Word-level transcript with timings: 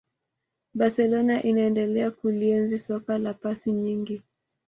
barcelona 0.73 1.43
inaendelea 1.43 2.11
kulienzi 2.11 2.77
soka 2.77 3.17
la 3.17 3.33
pasi 3.33 3.71
nyingi 3.71 4.21